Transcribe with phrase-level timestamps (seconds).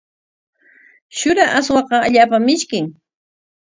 [1.19, 2.85] Shura aswaqa allaapam mishkin.